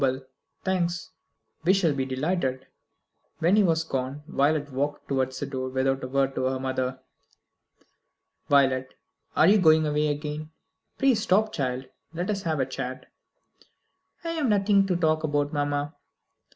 Thanks. 0.63 1.11
We 1.63 1.73
shall 1.73 1.93
be 1.93 2.05
delighted." 2.05 2.65
When 3.37 3.55
he 3.55 3.61
was 3.61 3.83
gone, 3.83 4.23
Violet 4.27 4.71
walked 4.71 5.07
towards 5.07 5.39
the 5.39 5.45
door 5.45 5.69
without 5.69 6.03
a 6.03 6.07
word 6.07 6.33
to 6.33 6.45
her 6.45 6.59
mother. 6.59 7.01
"Violet, 8.49 8.95
are 9.35 9.45
you 9.47 9.59
going 9.59 9.85
away 9.85 10.07
again? 10.07 10.49
Pray 10.97 11.13
stop, 11.13 11.53
child, 11.53 11.81
and 11.83 11.89
let 12.15 12.31
us 12.31 12.41
have 12.41 12.59
a 12.59 12.65
chat." 12.65 13.11
"I 14.23 14.29
have 14.29 14.47
nothing 14.47 14.87
to 14.87 14.95
talk 14.95 15.23
about, 15.23 15.53
mamma." 15.53 15.93